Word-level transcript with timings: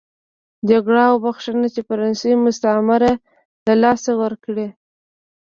جګړه 0.69 1.03
ونښته 1.23 1.67
چې 1.75 1.81
فرانسې 1.87 2.31
مستعمره 2.45 3.11
له 3.65 3.73
لاسه 3.83 4.11
ورکړه. 4.21 4.67